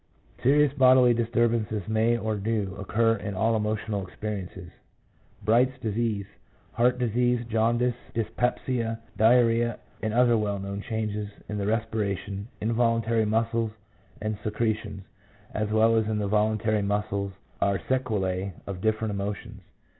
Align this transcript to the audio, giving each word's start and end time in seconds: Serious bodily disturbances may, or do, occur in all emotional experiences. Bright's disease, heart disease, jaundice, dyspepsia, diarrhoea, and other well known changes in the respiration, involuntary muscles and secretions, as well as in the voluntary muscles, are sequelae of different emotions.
Serious 0.41 0.73
bodily 0.73 1.13
disturbances 1.13 1.87
may, 1.87 2.17
or 2.17 2.35
do, 2.35 2.75
occur 2.79 3.17
in 3.17 3.35
all 3.35 3.55
emotional 3.55 4.03
experiences. 4.03 4.71
Bright's 5.43 5.77
disease, 5.79 6.25
heart 6.73 6.97
disease, 6.97 7.45
jaundice, 7.45 7.93
dyspepsia, 8.15 8.99
diarrhoea, 9.15 9.77
and 10.01 10.11
other 10.11 10.35
well 10.39 10.57
known 10.57 10.81
changes 10.81 11.29
in 11.47 11.59
the 11.59 11.67
respiration, 11.67 12.47
involuntary 12.59 13.25
muscles 13.25 13.73
and 14.19 14.39
secretions, 14.43 15.03
as 15.53 15.69
well 15.69 15.95
as 15.95 16.07
in 16.07 16.17
the 16.17 16.27
voluntary 16.27 16.81
muscles, 16.81 17.33
are 17.61 17.79
sequelae 17.87 18.53
of 18.65 18.81
different 18.81 19.11
emotions. 19.11 19.61